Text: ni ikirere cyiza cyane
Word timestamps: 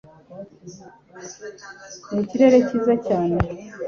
ni 2.11 2.19
ikirere 2.23 2.57
cyiza 2.67 2.93
cyane 3.07 3.37